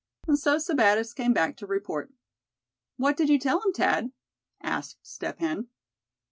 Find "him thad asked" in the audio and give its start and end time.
3.61-4.97